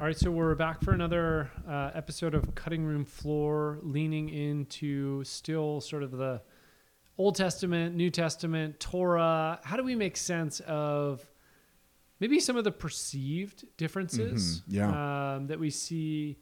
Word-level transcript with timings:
All 0.00 0.06
right, 0.06 0.16
so 0.16 0.30
we're 0.30 0.54
back 0.54 0.82
for 0.82 0.92
another 0.92 1.50
uh, 1.68 1.90
episode 1.94 2.34
of 2.34 2.54
Cutting 2.54 2.84
Room 2.86 3.04
Floor, 3.04 3.78
leaning 3.82 4.30
into 4.30 5.22
still 5.24 5.82
sort 5.82 6.02
of 6.02 6.10
the 6.12 6.40
Old 7.18 7.34
Testament, 7.34 7.94
New 7.94 8.08
Testament, 8.08 8.80
Torah. 8.80 9.60
How 9.62 9.76
do 9.76 9.84
we 9.84 9.94
make 9.94 10.16
sense 10.16 10.60
of 10.60 11.28
maybe 12.18 12.40
some 12.40 12.56
of 12.56 12.64
the 12.64 12.72
perceived 12.72 13.66
differences 13.76 14.62
Mhm, 14.62 14.74
yeah. 14.74 15.34
um, 15.36 15.46
that 15.48 15.60
we 15.60 15.68
see 15.68 16.38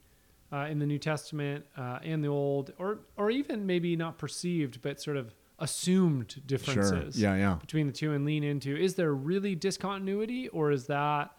uh, 0.53 0.67
in 0.69 0.79
the 0.79 0.85
New 0.85 0.97
Testament 0.97 1.65
uh, 1.77 1.99
and 2.01 2.23
the 2.23 2.29
Old, 2.29 2.71
or 2.77 2.99
or 3.17 3.29
even 3.29 3.65
maybe 3.65 3.95
not 3.97 4.17
perceived, 4.17 4.81
but 4.81 5.01
sort 5.01 5.17
of 5.17 5.35
assumed 5.59 6.31
Sure. 6.31 6.43
differences 6.47 7.21
Yeah, 7.21 7.35
yeah. 7.35 7.55
between 7.55 7.87
the 7.87 7.93
two, 7.93 8.13
and 8.13 8.23
lean 8.23 8.45
into 8.45 8.73
is 8.77 8.95
there 8.95 9.13
really 9.13 9.53
discontinuity, 9.53 10.47
or 10.47 10.71
is 10.71 10.87
that 10.87 11.31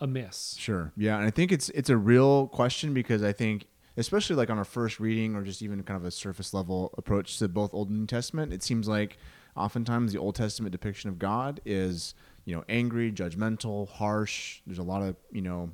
a 0.00 0.06
miss? 0.06 0.54
Sure. 0.58 0.92
Yeah, 0.96 1.16
and 1.16 1.26
I 1.26 1.30
think 1.30 1.52
it's 1.52 1.68
it's 1.70 1.90
a 1.90 1.96
real 1.96 2.48
question 2.48 2.92
because 2.94 3.22
I 3.22 3.32
think 3.32 3.66
especially 3.96 4.36
like 4.36 4.50
on 4.50 4.58
our 4.58 4.64
first 4.64 5.00
reading 5.00 5.34
or 5.34 5.42
just 5.42 5.62
even 5.62 5.82
kind 5.82 5.96
of 5.98 6.04
a 6.04 6.10
surface 6.10 6.52
level 6.52 6.94
approach 6.98 7.38
to 7.38 7.48
both 7.48 7.72
Old 7.72 7.88
and 7.90 8.00
New 8.00 8.06
Testament, 8.06 8.52
it 8.52 8.62
seems 8.62 8.86
like 8.88 9.16
oftentimes 9.56 10.12
the 10.12 10.18
Old 10.18 10.34
Testament 10.34 10.72
depiction 10.72 11.08
of 11.08 11.18
God 11.18 11.60
is, 11.64 12.14
you 12.44 12.54
know, 12.54 12.62
angry, 12.68 13.10
judgmental, 13.10 13.88
harsh. 13.88 14.60
There's 14.66 14.78
a 14.78 14.82
lot 14.82 15.00
of, 15.02 15.16
you 15.32 15.40
know, 15.40 15.70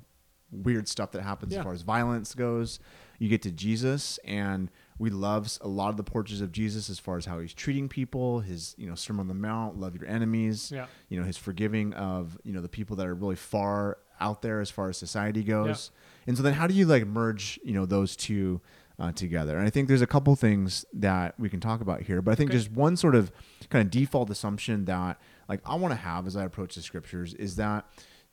weird 0.53 0.87
stuff 0.87 1.11
that 1.13 1.23
happens 1.23 1.53
Yeah. 1.53 1.61
as 1.61 1.65
far 1.65 1.73
as 1.73 1.83
violence 1.83 2.35
goes. 2.35 2.79
You 3.19 3.29
get 3.29 3.43
to 3.43 3.51
Jesus 3.51 4.19
and 4.25 4.71
we 4.99 5.11
love 5.11 5.51
a 5.63 5.67
lot 5.69 5.89
of 5.89 5.97
the 5.97 6.05
portraits 6.05 6.41
of 6.43 6.53
Jesus 6.53 6.89
as 6.91 6.99
far 7.01 7.17
as 7.17 7.25
how 7.25 7.41
he's 7.41 7.55
treating 7.55 7.89
people, 7.89 8.41
his, 8.41 8.75
you 8.79 8.87
know, 8.89 8.95
Sermon 8.95 9.21
on 9.23 9.29
the 9.29 9.35
Mount, 9.35 9.79
love 9.81 9.97
your 9.97 10.07
enemies 10.07 10.71
Yeah. 10.71 10.87
you 11.09 11.19
know 11.19 11.27
his 11.27 11.37
forgiving 11.37 11.93
of 11.95 12.39
you 12.45 12.53
know 12.53 12.61
the 12.61 12.69
people 12.69 12.95
that 12.97 13.07
are 13.07 13.15
really 13.15 13.35
far 13.37 13.99
out 14.23 14.43
there 14.43 14.61
as 14.61 14.71
far 14.71 14.89
as 14.89 14.97
society 14.97 15.43
goes. 15.43 15.91
And 16.27 16.37
so 16.37 16.43
then 16.43 16.55
how 16.55 16.67
do 16.67 16.75
you 16.75 16.87
like 16.87 17.07
merge 17.07 17.59
you 17.65 17.73
know 17.75 17.85
those 17.87 18.15
two 18.17 18.61
uh, 18.99 19.11
together? 19.13 19.57
And 19.59 19.67
i 19.67 19.71
think 19.71 19.89
there's 19.89 20.03
a 20.03 20.07
couple 20.07 20.35
things 20.37 20.85
that 20.93 21.29
we 21.39 21.49
can 21.49 21.61
talk 21.61 21.81
about 21.81 22.03
here 22.03 22.23
but 22.23 22.31
i 22.31 22.35
think 22.37 22.51
Okay. 22.51 22.59
just 22.59 22.71
one 22.71 22.97
sort 22.97 23.15
of 23.15 23.33
kind 23.71 23.85
of 23.85 23.91
default 23.91 24.31
assumption 24.31 24.85
that 24.85 25.19
like 25.49 25.61
i 25.67 25.75
want 25.75 25.93
to 25.93 25.97
have 26.11 26.27
as 26.27 26.37
i 26.37 26.45
approach 26.45 26.75
the 26.77 26.83
scriptures 26.83 27.35
is 27.35 27.57
that 27.57 27.85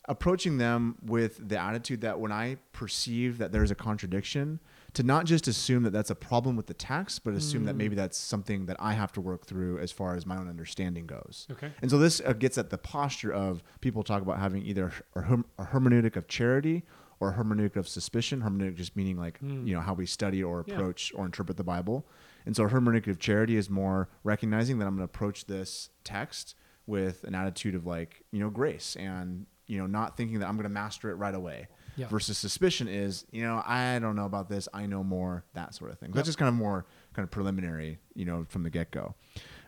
approaching 0.10 0.58
them 0.58 0.98
with 1.02 1.48
the 1.48 1.58
attitude 1.58 2.02
that 2.02 2.20
when 2.20 2.32
i 2.32 2.58
perceive 2.74 3.38
that 3.38 3.52
there's 3.54 3.72
a 3.72 3.76
contradiction 3.76 4.60
to 4.94 5.04
not 5.04 5.26
just 5.26 5.48
assume 5.48 5.84
that 5.84 5.92
that's 5.92 6.10
a 6.10 6.16
problem 6.16 6.56
with 6.58 6.66
the 6.68 6.74
text 6.74 7.24
but 7.24 7.34
assume 7.34 7.64
that 7.66 7.76
maybe 7.76 7.96
that's 7.96 8.18
something 8.18 8.66
that 8.66 8.76
i 8.80 8.94
have 8.94 9.12
to 9.12 9.22
work 9.22 9.46
through 9.46 9.78
as 9.80 9.92
far 9.92 10.16
as 10.16 10.26
my 10.26 10.36
own 10.36 10.50
understanding 10.50 11.06
goes 11.06 11.48
Okay. 11.52 11.72
and 11.82 11.90
so 11.92 11.98
this 11.98 12.22
uh, 12.26 12.34
gets 12.34 12.58
at 12.58 12.70
the 12.72 12.78
posture 12.78 13.32
of 13.32 13.64
people 13.82 14.04
talk 14.04 14.22
about 14.22 14.40
having 14.40 14.64
either 14.66 14.92
a, 15.16 15.20
a 15.60 15.66
hermeneutic 15.68 16.16
of 16.16 16.28
charity 16.28 16.84
or 17.22 17.32
a 17.32 17.34
hermeneutic 17.34 17.76
of 17.76 17.86
suspicion. 17.86 18.42
Hermeneutic 18.42 18.76
just 18.78 18.96
meaning 18.96 19.18
like 19.18 19.40
you 19.42 19.74
know 19.76 19.82
how 19.82 19.94
we 19.94 20.06
study 20.06 20.42
or 20.42 20.64
Yeah. 20.66 20.76
approach 20.76 21.12
or 21.14 21.26
interpret 21.26 21.58
the 21.58 21.66
Bible. 21.66 22.08
And 22.46 22.56
so 22.56 22.64
a 22.64 22.70
hermeneutic 22.70 23.08
of 23.08 23.20
charity 23.20 23.58
is 23.58 23.70
more 23.70 24.08
recognizing 24.24 24.80
that 24.80 24.86
I'm 24.88 24.96
going 24.96 25.06
to 25.06 25.12
approach 25.14 25.46
this 25.46 25.90
text 26.06 26.56
with 26.88 27.26
an 27.26 27.36
attitude 27.36 27.76
of 27.76 27.86
like 27.86 28.24
you 28.32 28.40
know 28.40 28.50
grace 28.50 28.96
and 28.96 29.48
you 29.70 29.78
know 29.78 29.88
not 29.88 30.18
thinking 30.18 30.40
that 30.40 30.48
I'm 30.50 30.56
going 30.56 30.64
to 30.64 30.70
master 30.70 31.10
it 31.10 31.16
right 31.16 31.34
away. 31.36 31.68
Yeah. 31.96 32.08
Versus 32.08 32.38
suspicion 32.38 32.88
is 32.88 33.26
you 33.32 33.42
know 33.44 33.62
I 33.66 34.00
don't 34.00 34.16
know 34.16 34.26
about 34.26 34.48
this. 34.50 34.68
I 34.74 34.86
know 34.86 35.04
more 35.04 35.44
that 35.54 35.74
sort 35.76 35.92
of 35.92 36.00
thing. 36.00 36.10
Yep. 36.10 36.16
That's 36.16 36.28
just 36.28 36.38
kind 36.38 36.48
of 36.50 36.56
more 36.56 36.86
kind 37.14 37.24
of 37.26 37.32
preliminary 37.32 38.00
you 38.16 38.26
know 38.26 38.46
from 38.50 38.64
the 38.64 38.70
get 38.70 38.92
go. 38.92 39.16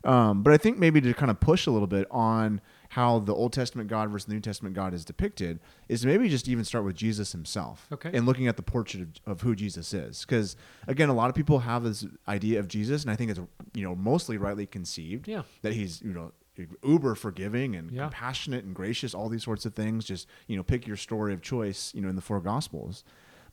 Um, 0.03 0.41
but 0.41 0.51
I 0.53 0.57
think 0.57 0.79
maybe 0.79 0.99
to 1.01 1.13
kind 1.13 1.29
of 1.29 1.39
push 1.39 1.67
a 1.67 1.71
little 1.71 1.87
bit 1.87 2.07
on 2.09 2.59
how 2.89 3.19
the 3.19 3.33
Old 3.35 3.53
Testament 3.53 3.87
God 3.89 4.09
versus 4.09 4.25
the 4.25 4.33
New 4.33 4.39
Testament 4.39 4.75
God 4.75 4.93
is 4.93 5.05
depicted 5.05 5.59
is 5.87 6.05
maybe 6.05 6.27
just 6.27 6.47
even 6.47 6.65
start 6.65 6.83
with 6.85 6.95
Jesus 6.95 7.31
himself 7.31 7.87
Okay. 7.91 8.09
and 8.13 8.25
looking 8.25 8.47
at 8.47 8.57
the 8.57 8.63
portrait 8.63 9.01
of, 9.03 9.09
of 9.33 9.41
who 9.41 9.55
Jesus 9.55 9.93
is. 9.93 10.21
Because 10.21 10.55
again, 10.87 11.09
a 11.09 11.13
lot 11.13 11.29
of 11.29 11.35
people 11.35 11.59
have 11.59 11.83
this 11.83 12.05
idea 12.27 12.59
of 12.59 12.67
Jesus, 12.67 13.03
and 13.03 13.11
I 13.11 13.15
think 13.15 13.29
it's 13.31 13.39
you 13.73 13.83
know 13.83 13.95
mostly 13.95 14.37
rightly 14.37 14.65
conceived 14.65 15.27
Yeah. 15.27 15.43
that 15.61 15.73
he's 15.73 16.01
you 16.01 16.13
know 16.13 16.31
uber 16.83 17.15
forgiving 17.15 17.75
and 17.75 17.91
Yeah. 17.91 18.03
compassionate 18.03 18.63
and 18.65 18.73
gracious, 18.75 19.13
all 19.13 19.29
these 19.29 19.43
sorts 19.43 19.65
of 19.65 19.73
things. 19.73 20.05
Just 20.05 20.27
you 20.47 20.55
know 20.57 20.63
pick 20.63 20.87
your 20.87 20.97
story 20.97 21.33
of 21.33 21.41
choice, 21.41 21.93
you 21.93 22.01
know, 22.01 22.09
in 22.09 22.15
the 22.15 22.21
four 22.21 22.39
Gospels. 22.41 23.03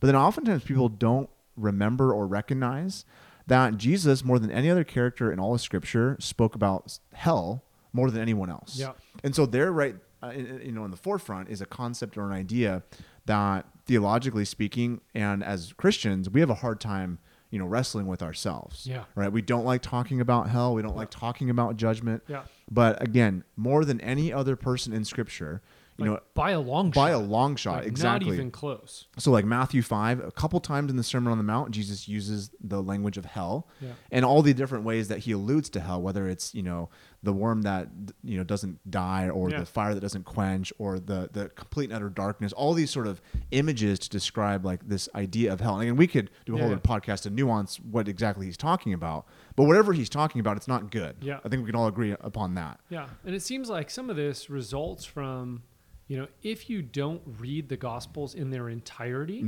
But 0.00 0.06
then 0.08 0.16
oftentimes 0.16 0.64
people 0.64 0.88
don't 0.88 1.28
remember 1.56 2.12
or 2.12 2.26
recognize 2.26 3.04
that 3.46 3.76
Jesus, 3.78 4.24
more 4.24 4.38
than 4.38 4.50
any 4.50 4.70
other 4.70 4.84
character 4.84 5.32
in 5.32 5.40
all 5.40 5.54
of 5.54 5.60
Scripture, 5.60 6.16
spoke 6.20 6.54
about 6.54 6.98
hell 7.14 7.64
more 7.92 8.10
than 8.10 8.20
anyone 8.20 8.50
else. 8.50 8.76
Yeah. 8.78 8.92
And 9.24 9.34
so 9.34 9.46
they're 9.46 9.72
right, 9.72 9.96
uh, 10.22 10.28
you 10.30 10.70
know, 10.72 10.84
in 10.84 10.90
the 10.90 10.96
forefront 10.96 11.48
is 11.48 11.60
a 11.62 11.66
concept 11.66 12.16
or 12.18 12.26
an 12.26 12.32
idea 12.32 12.82
that 13.26 13.66
theologically 13.86 14.44
speaking, 14.44 15.00
and 15.14 15.42
as 15.42 15.72
Christians, 15.72 16.28
we 16.30 16.40
have 16.40 16.50
a 16.50 16.54
hard 16.56 16.78
time, 16.80 17.18
you 17.50 17.58
know, 17.58 17.66
wrestling 17.66 18.06
with 18.06 18.22
ourselves. 18.22 18.86
Yeah. 18.86 19.04
Right. 19.14 19.32
We 19.32 19.42
don't 19.42 19.64
like 19.64 19.82
talking 19.82 20.20
about 20.20 20.48
hell. 20.50 20.74
We 20.74 20.82
don't 20.82 20.96
like 20.96 21.10
talking 21.10 21.50
about 21.50 21.76
judgment. 21.76 22.22
Yeah. 22.28 22.42
But 22.70 23.02
again, 23.02 23.44
more 23.56 23.84
than 23.84 24.00
any 24.00 24.32
other 24.32 24.56
person 24.56 24.92
in 24.92 25.04
Scripture, 25.04 25.62
you 25.98 26.04
Like, 26.04 26.12
know, 26.14 26.20
by 26.34 26.50
a 26.52 26.60
long 26.60 26.92
shot. 26.92 26.94
by 26.94 27.10
shot. 27.10 27.14
a 27.16 27.18
long 27.24 27.56
shot, 27.56 27.76
Like, 27.78 27.86
exactly. 27.86 28.28
Not 28.30 28.34
even 28.34 28.50
close. 28.50 29.06
So 29.18 29.30
like 29.32 29.44
Matthew 29.44 29.82
5, 29.82 30.20
a 30.20 30.30
couple 30.30 30.60
times 30.60 30.90
in 30.90 30.96
the 30.96 31.02
Sermon 31.02 31.32
on 31.32 31.38
the 31.38 31.44
Mount, 31.44 31.72
Jesus 31.72 32.06
uses 32.08 32.50
the 32.60 32.80
language 32.82 33.16
of 33.18 33.24
hell 33.24 33.66
Yeah. 33.80 33.90
and 34.12 34.24
all 34.24 34.42
the 34.42 34.54
different 34.54 34.84
ways 34.84 35.08
that 35.08 35.18
he 35.20 35.32
alludes 35.32 35.68
to 35.70 35.80
hell, 35.80 36.00
whether 36.00 36.28
it's, 36.28 36.54
you 36.54 36.62
know, 36.62 36.88
the 37.24 37.32
worm 37.32 37.62
that, 37.62 37.88
you 38.22 38.36
know, 38.38 38.44
doesn't 38.44 38.78
die 38.88 39.28
or 39.28 39.50
Yeah. 39.50 39.58
the 39.60 39.66
fire 39.66 39.92
that 39.92 40.00
doesn't 40.00 40.24
quench 40.24 40.72
or 40.78 41.00
the, 41.00 41.28
the 41.32 41.48
complete 41.48 41.86
and 41.86 41.94
utter 41.94 42.08
darkness, 42.08 42.52
all 42.52 42.74
these 42.74 42.90
sort 42.92 43.08
of 43.08 43.20
images 43.50 43.98
to 43.98 44.08
describe 44.08 44.64
like 44.64 44.88
this 44.88 45.08
idea 45.16 45.52
of 45.52 45.60
hell. 45.60 45.74
And 45.74 45.82
again, 45.82 45.96
we 45.96 46.06
could 46.06 46.30
do 46.46 46.54
a 46.54 46.58
whole 46.58 46.68
yeah. 46.68 46.76
other 46.76 46.80
podcast 46.80 47.22
to 47.22 47.30
nuance 47.30 47.80
what 47.80 48.06
exactly 48.06 48.46
he's 48.46 48.56
talking 48.56 48.92
about, 48.92 49.26
but 49.56 49.64
whatever 49.64 49.92
he's 49.92 50.08
talking 50.08 50.38
about, 50.40 50.56
it's 50.56 50.68
not 50.68 50.92
good. 50.92 51.16
Yeah. 51.20 51.40
I 51.44 51.48
think 51.48 51.62
we 51.64 51.66
can 51.66 51.74
all 51.74 51.88
agree 51.88 52.12
upon 52.20 52.54
that. 52.54 52.78
Yeah. 52.88 53.08
And 53.24 53.34
it 53.34 53.42
seems 53.42 53.68
like 53.68 53.90
some 53.90 54.08
of 54.10 54.14
this 54.16 54.48
results 54.48 55.04
from, 55.04 55.62
you 56.08 56.16
know, 56.16 56.26
if 56.42 56.68
you 56.68 56.82
don't 56.82 57.22
read 57.38 57.68
the 57.68 57.76
Gospels 57.76 58.34
in 58.34 58.50
their 58.50 58.68
entirety 58.68 59.40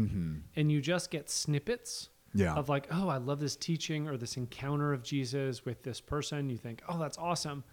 and 0.57 0.71
you 0.71 0.81
just 0.81 1.11
get 1.11 1.29
snippets 1.31 2.09
Mm-hmm. 2.31 2.43
Yeah. 2.43 2.55
of 2.55 2.69
like, 2.69 2.87
oh, 2.93 3.09
I 3.09 3.17
love 3.17 3.41
this 3.41 3.57
teaching 3.57 4.07
or 4.07 4.17
this 4.17 4.37
encounter 4.37 4.93
of 4.93 5.03
Jesus 5.03 5.65
with 5.65 5.83
this 5.83 6.01
person, 6.01 6.49
you 6.49 6.57
think, 6.59 6.81
oh, 6.89 6.97
that's 6.97 7.19
awesome. 7.19 7.65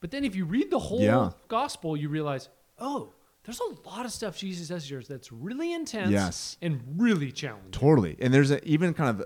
But 0.00 0.10
then 0.10 0.22
if 0.22 0.36
you 0.36 0.44
read 0.44 0.70
the 0.70 0.78
whole 0.78 1.00
Yeah. 1.00 1.30
Gospel, 1.48 1.96
you 1.96 2.10
realize, 2.10 2.50
oh, 2.78 3.14
there's 3.44 3.58
a 3.58 3.88
lot 3.88 4.04
of 4.04 4.12
stuff 4.12 4.36
Jesus 4.36 4.68
says 4.68 4.86
here 4.86 5.00
that's 5.08 5.32
really 5.32 5.72
intense 5.72 6.10
Yes. 6.10 6.58
and 6.60 6.82
really 6.98 7.32
challenging. 7.32 7.70
Totally. 7.70 8.16
And 8.20 8.34
there's 8.34 8.50
a, 8.50 8.62
even 8.68 8.92
kind 8.92 9.18
of 9.18 9.24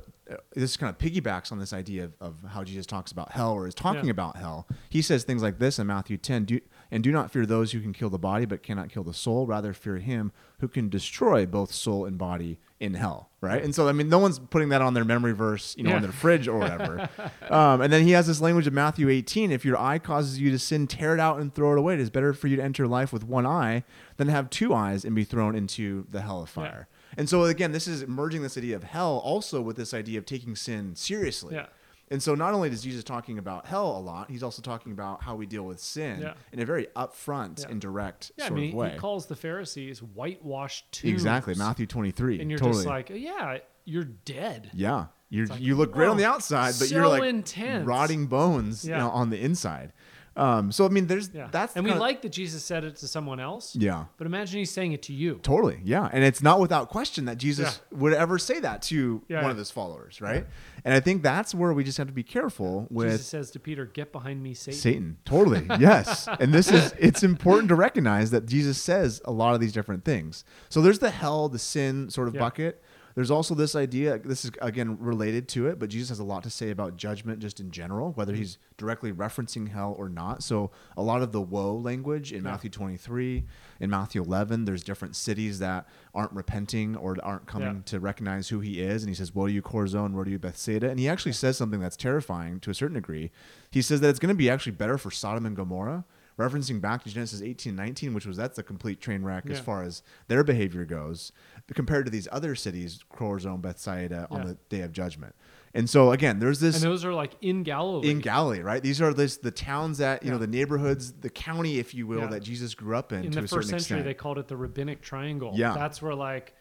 this 0.55 0.77
kind 0.77 0.91
of 0.91 0.99
piggybacks 0.99 1.51
on 1.53 1.59
this 1.59 1.73
idea 1.73 2.05
of, 2.05 2.13
of 2.21 2.37
how 2.51 2.63
Jesus 2.65 2.87
talks 2.87 3.11
about 3.13 3.33
hell 3.33 3.53
or 3.53 3.67
is 3.67 3.75
talking 3.75 4.07
Yeah. 4.07 4.11
about 4.13 4.37
hell. 4.37 4.67
He 4.89 5.03
says 5.03 5.25
things 5.25 5.43
like 5.43 5.59
this 5.59 5.79
in 5.79 5.87
Matthew 5.87 6.17
10 6.17 6.45
do, 6.45 6.61
and 6.91 7.03
do 7.03 7.11
not 7.13 7.31
fear 7.31 7.47
those 7.47 7.73
who 7.73 7.81
can 7.81 7.93
kill 7.93 8.11
the 8.11 8.19
body 8.19 8.45
but 8.45 8.63
cannot 8.63 8.89
kill 8.91 9.03
the 9.05 9.15
soul. 9.15 9.47
Rather, 9.47 9.73
fear 9.73 9.97
him 9.99 10.33
who 10.61 10.69
can 10.69 10.89
destroy 10.89 11.47
both 11.47 11.73
soul 11.73 12.05
and 12.05 12.17
body 12.19 12.59
in 12.79 12.95
hell. 12.95 13.31
Right. 13.41 13.63
And 13.63 13.75
so, 13.75 13.89
I 13.89 13.93
mean, 13.93 14.09
no 14.09 14.19
one's 14.19 14.39
putting 14.39 14.69
that 14.71 14.83
on 14.83 14.95
their 14.95 15.05
memory 15.05 15.33
verse, 15.33 15.75
you 15.77 15.85
know, 15.85 15.91
Yeah. 15.91 15.97
on 15.97 16.03
their 16.03 16.13
fridge 16.13 16.47
or 16.49 16.59
whatever. 16.59 17.09
um, 17.51 17.81
and 17.81 17.93
then 17.93 18.03
he 18.05 18.11
has 18.13 18.27
this 18.27 18.41
language 18.41 18.67
of 18.67 18.73
Matthew 18.73 19.09
18 19.09 19.51
if 19.51 19.65
your 19.65 19.79
eye 19.79 19.99
causes 19.99 20.39
you 20.41 20.51
to 20.51 20.59
sin, 20.59 20.87
tear 20.87 21.15
it 21.15 21.21
out 21.21 21.41
and 21.41 21.55
throw 21.55 21.73
it 21.73 21.79
away. 21.79 21.95
It 21.95 22.01
is 22.01 22.11
better 22.11 22.33
for 22.35 22.49
you 22.49 22.57
to 22.57 22.63
enter 22.63 22.87
life 22.87 23.13
with 23.13 23.25
one 23.25 23.47
eye 23.47 23.85
than 24.17 24.27
to 24.29 24.33
have 24.33 24.49
two 24.51 24.75
eyes 24.75 25.05
and 25.05 25.15
be 25.15 25.25
thrown 25.25 25.55
into 25.55 26.07
the 26.11 26.21
hell 26.21 26.43
of 26.43 26.49
fire. 26.51 26.89
And 27.17 27.29
so 27.29 27.45
again, 27.45 27.73
this 27.73 27.87
is 27.89 28.07
merging 28.07 28.43
this 28.43 28.57
idea 28.59 28.77
of 28.77 28.85
hell 28.85 29.19
also 29.25 29.61
with 29.61 29.77
this 29.77 29.93
idea 29.95 30.19
of 30.19 30.27
taking 30.27 30.55
sin 30.57 30.95
seriously. 30.95 31.55
Yeah. 31.55 31.67
And 32.13 32.21
so 32.21 32.35
not 32.35 32.55
only 32.55 32.69
is 32.71 32.83
Jesus 32.83 33.05
talking 33.05 33.39
about 33.39 33.67
hell 33.67 33.97
a 33.97 34.01
lot, 34.01 34.31
he's 34.31 34.43
also 34.43 34.63
talking 34.63 34.91
about 34.91 35.23
how 35.23 35.37
we 35.37 35.47
deal 35.47 35.63
with 35.63 35.79
sin 35.79 36.21
Yeah. 36.21 36.35
in 36.53 36.59
a 36.61 36.65
very 36.65 36.89
upfront 36.97 37.61
Yeah. 37.61 37.71
and 37.71 37.81
direct 37.81 38.33
Yeah, 38.37 38.45
I 38.45 38.49
sort 38.49 38.61
mean, 38.61 38.71
of 38.71 38.75
way. 38.75 38.91
he 38.93 38.99
calls 38.99 39.27
the 39.27 39.37
Pharisees 39.37 40.01
whitewashed 40.03 40.91
tombs. 40.91 41.13
exactly, 41.13 41.55
Matthew 41.55 41.87
23. 41.87 42.41
And 42.41 42.51
you're 42.51 42.59
totally. 42.59 42.79
just 42.79 42.87
like, 42.89 43.11
yeah, 43.11 43.59
you're 43.85 44.05
dead. 44.05 44.71
yeah. 44.75 45.07
You're, 45.33 45.47
like, 45.47 45.61
you 45.61 45.77
look 45.77 45.93
great 45.93 46.09
on 46.09 46.17
the 46.17 46.25
oh, 46.25 46.33
outside, 46.33 46.75
but 46.81 46.89
so 46.89 46.95
you're 46.97 47.07
like 47.07 47.23
intense. 47.23 47.87
rotting 47.87 48.27
bones 48.27 48.85
you 48.85 48.91
know, 48.91 49.11
on 49.11 49.31
the 49.31 49.41
inside. 49.41 49.93
Um, 50.41 50.73
so 50.73 50.87
I 50.87 50.89
mean, 50.89 51.07
there's 51.07 51.31
Yeah. 51.35 51.49
that's 51.53 51.77
and 51.77 51.85
we 51.85 51.91
kinda- 51.91 52.01
like 52.01 52.23
that 52.23 52.31
Jesus 52.33 52.65
said 52.65 52.83
it 52.85 52.97
to 52.97 53.07
someone 53.09 53.39
else. 53.41 53.77
yeah. 53.77 54.07
But 54.17 54.27
imagine 54.27 54.59
he's 54.59 54.71
saying 54.71 54.93
it 54.93 55.03
to 55.03 55.13
you. 55.13 55.39
Totally, 55.43 55.81
yeah, 55.85 56.09
and 56.13 56.25
it's 56.25 56.43
not 56.43 56.61
without 56.61 56.89
question 56.89 57.27
that 57.27 57.37
Jesus 57.37 57.81
would 57.93 58.15
ever 58.15 58.39
say 58.39 58.59
that 58.61 58.81
to 58.83 59.23
Yeah, 59.29 59.37
one 59.39 59.45
yeah. 59.47 59.51
of 59.51 59.57
his 59.59 59.71
followers, 59.71 60.21
right? 60.21 60.47
And 60.85 60.95
I 60.95 61.01
think 61.01 61.23
that's 61.23 61.55
where 61.55 61.73
we 61.75 61.85
just 61.85 61.99
have 61.99 62.07
to 62.07 62.13
be 62.15 62.23
careful 62.23 62.87
with 62.91 63.11
Jesus 63.11 63.27
says 63.27 63.51
to 63.51 63.61
Peter, 63.61 63.85
"Get 63.85 64.13
behind 64.13 64.43
me, 64.43 64.55
Satan." 64.55 64.81
Satan. 64.81 65.17
Totally. 65.25 65.67
Yes. 65.79 66.27
and 66.41 66.55
this 66.55 66.71
is 66.73 66.95
it's 66.99 67.23
important 67.23 67.69
to 67.69 67.75
recognize 67.75 68.31
that 68.31 68.47
Jesus 68.47 68.81
says 68.81 69.21
a 69.27 69.33
lot 69.33 69.55
of 69.55 69.61
these 69.61 69.73
different 69.73 70.05
things. 70.05 70.45
So 70.71 70.81
there's 70.81 70.99
the 71.01 71.11
hell, 71.11 71.49
the 71.51 71.59
sin 71.59 72.09
sort 72.11 72.29
of 72.29 72.35
Yeah. 72.35 72.41
bucket. 72.41 72.83
There's 73.15 73.31
also 73.31 73.55
this 73.55 73.75
idea, 73.75 74.19
this 74.19 74.45
is 74.45 74.53
again 74.63 74.99
related 74.99 75.49
to 75.49 75.67
it, 75.67 75.79
but 75.79 75.89
Jesus 75.89 76.11
has 76.11 76.19
a 76.19 76.25
lot 76.25 76.43
to 76.45 76.51
say 76.51 76.71
about 76.71 76.97
judgment 76.97 77.41
just 77.41 77.61
in 77.61 77.71
general, 77.71 78.13
whether 78.13 78.33
mm-hmm. 78.33 78.43
he's 78.43 78.59
directly 78.77 79.13
referencing 79.13 79.69
hell 79.69 79.95
or 79.99 80.09
not. 80.09 80.43
So 80.43 80.71
a 80.97 81.03
lot 81.03 81.23
of 81.23 81.33
the 81.33 81.41
woe 81.41 81.75
language 81.75 82.33
in 82.33 82.45
Yeah. 82.45 82.51
Matthew 82.51 82.71
23, 82.71 83.45
in 83.81 83.91
Matthew 83.91 84.23
11, 84.23 84.65
there's 84.65 84.83
different 84.83 85.17
cities 85.17 85.59
that 85.59 85.87
aren't 86.15 86.33
repenting 86.33 86.97
or 86.97 87.17
aren't 87.23 87.47
coming 87.47 87.77
Yeah. 87.77 87.83
to 87.87 88.01
recognize 88.01 88.49
who 88.49 88.61
he 88.61 88.81
is. 88.81 89.03
And 89.03 89.11
he 89.11 89.15
says, 89.15 89.35
Woe 89.35 89.47
to 89.47 89.53
you, 89.53 89.63
Chorazin, 89.63 90.13
woe 90.13 90.25
to 90.25 90.31
you, 90.31 90.39
Bethsaida. 90.39 90.89
And 90.89 90.99
he 90.99 91.09
actually 91.09 91.33
says 91.33 91.57
something 91.57 91.81
that's 91.81 91.97
terrifying 91.97 92.61
to 92.61 92.71
a 92.71 92.75
certain 92.75 92.95
degree. 92.95 93.31
He 93.71 93.83
says 93.83 94.01
that 94.01 94.09
it's 94.09 94.19
going 94.19 94.35
to 94.35 94.39
be 94.39 94.51
actually 94.51 94.73
better 94.73 94.99
for 94.99 95.11
Sodom 95.11 95.47
and 95.47 95.57
Gomorrah, 95.57 96.05
referencing 96.39 96.81
back 96.81 97.05
to 97.05 97.11
Genesis 97.11 97.43
18 97.43 97.75
19, 97.77 98.15
which 98.15 98.27
was 98.27 98.37
that's 98.37 98.59
a 98.59 98.63
complete 98.63 99.01
train 99.01 99.23
wreck 99.23 99.49
as 99.51 99.61
far 99.61 99.83
as 99.83 100.03
their 100.29 100.43
behavior 100.45 100.85
goes, 100.85 101.33
compared 101.75 102.05
to 102.07 102.11
these 102.11 102.29
other 102.33 102.55
cities, 102.55 103.01
Chorazin, 103.13 103.61
Bethsaida, 103.61 104.27
on 104.31 104.41
Yeah. 104.41 104.47
the 104.49 104.55
day 104.69 104.81
of 104.83 104.93
judgment. 104.93 105.35
And 105.73 105.89
so, 105.89 106.11
again, 106.11 106.41
there's 106.41 106.59
this 106.59 106.75
And 106.83 106.85
those 106.85 107.05
are 107.05 107.15
like 107.15 107.35
in 107.41 107.63
Galilee. 107.63 108.11
in 108.11 108.19
Galilee, 108.19 108.61
right? 108.61 108.83
These 108.83 109.01
are 109.01 109.15
this, 109.15 109.37
the 109.37 109.53
towns 109.53 109.99
that, 109.99 110.25
you 110.25 110.31
know, 110.33 110.39
the 110.39 110.49
neighborhoods, 110.49 111.13
the 111.13 111.31
county, 111.31 111.79
if 111.79 111.95
you 111.95 112.09
will, 112.09 112.21
Yeah. 112.23 112.27
that 112.27 112.43
Jesus 112.43 112.75
grew 112.75 112.97
up 112.97 113.13
in, 113.13 113.25
in 113.25 113.31
to 113.31 113.39
the 113.39 113.39
a 113.39 113.43
first 113.43 113.53
certain 113.69 113.69
century, 113.79 113.99
extent. 113.99 114.05
they 114.05 114.15
called 114.15 114.39
it 114.39 114.49
the 114.49 114.57
rabbinic 114.57 115.01
triangle. 115.01 115.53
Yeah. 115.55 115.75
That's 115.75 116.03
where 116.03 116.15
like 116.17 116.55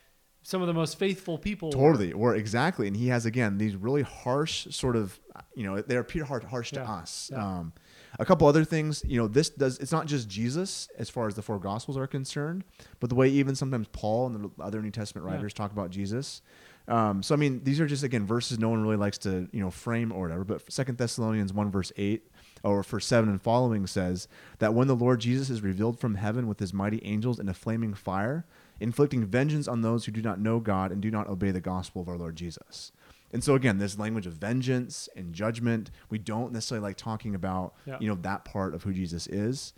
some 0.44 0.62
of 0.62 0.68
the 0.68 0.74
most 0.76 1.00
faithful 1.00 1.40
people. 1.40 1.70
were. 1.70 1.74
Totally, 1.74 2.12
or 2.14 2.36
exactly, 2.36 2.88
and 2.88 2.96
he 2.96 3.08
has 3.08 3.26
again 3.26 3.58
these 3.58 3.76
really 3.76 4.04
harsh 4.04 4.68
sort 4.70 4.96
of, 4.96 5.20
you 5.56 5.64
know, 5.64 5.82
they 5.82 5.96
appear 5.98 6.24
hard, 6.24 6.44
harsh 6.44 6.70
to 6.72 6.82
us. 6.82 7.32
yeah. 7.34 7.44
Um, 7.60 7.74
a 8.18 8.26
couple 8.26 8.48
other 8.48 8.64
things, 8.64 9.04
you 9.08 9.18
know, 9.20 9.28
this 9.28 9.50
does. 9.50 9.78
It's 9.80 9.92
not 9.92 10.08
just 10.08 10.28
Jesus 10.28 10.88
as 10.98 11.10
far 11.10 11.28
as 11.28 11.36
the 11.36 11.42
four 11.42 11.60
Gospels 11.60 11.98
are 11.98 12.08
concerned, 12.08 12.64
but 13.00 13.10
the 13.10 13.16
way 13.16 13.30
even 13.30 13.56
sometimes 13.56 13.88
Paul 13.92 14.28
and 14.28 14.46
the 14.46 14.64
other 14.64 14.82
New 14.82 14.92
Testament 14.92 15.28
Yeah. 15.28 15.34
writers 15.34 15.54
talk 15.54 15.72
about 15.72 15.92
Jesus. 15.92 16.42
Um, 16.88 17.22
so 17.22 17.36
I 17.36 17.38
mean, 17.38 17.62
these 17.64 17.80
are 17.80 17.86
just 17.86 18.04
again 18.04 18.26
verses 18.26 18.58
no 18.58 18.70
one 18.70 18.82
really 18.82 18.96
likes 18.98 19.20
to 19.20 19.48
you 19.52 19.60
know 19.60 19.70
frame 19.70 20.12
or 20.12 20.24
whatever. 20.24 20.44
But 20.44 20.72
Second 20.72 20.98
Thessalonians 20.98 21.54
one 21.54 21.70
verse 21.70 21.92
eight 21.98 22.32
or 22.64 22.82
for 22.82 23.00
seven 23.00 23.30
and 23.30 23.40
following 23.42 23.86
says 23.86 24.28
that 24.58 24.74
when 24.74 24.88
the 24.88 24.96
Lord 24.96 25.20
Jesus 25.20 25.50
is 25.52 25.62
revealed 25.62 26.00
from 26.00 26.16
heaven 26.16 26.48
with 26.48 26.60
his 26.60 26.74
mighty 26.74 27.00
angels 27.06 27.40
in 27.40 27.48
a 27.48 27.54
flaming 27.54 27.94
fire, 27.94 28.46
inflicting 28.80 29.24
vengeance 29.26 29.68
on 29.68 29.82
those 29.82 30.06
who 30.06 30.12
do 30.12 30.22
not 30.22 30.40
know 30.40 30.60
God 30.60 30.92
and 30.92 31.00
do 31.02 31.12
not 31.12 31.28
obey 31.28 31.52
the 31.52 31.62
gospel 31.62 32.02
of 32.02 32.10
our 32.10 32.18
Lord 32.18 32.36
Jesus. 32.36 32.92
And 33.32 33.44
so 33.44 33.56
again, 33.56 33.78
this 33.78 33.98
language 34.00 34.26
of 34.28 34.34
vengeance 34.34 35.08
and 35.16 35.34
judgment, 35.34 35.92
we 36.10 36.18
don't 36.18 36.52
necessarily 36.52 36.84
like 36.84 36.98
talking 36.98 37.36
about, 37.36 37.76
Yeah. 37.86 37.98
you 38.00 38.08
know, 38.08 38.16
that 38.22 38.46
part 38.46 38.74
of 38.74 38.84
who 38.84 38.94
Jesus 38.94 39.28
is. 39.28 39.74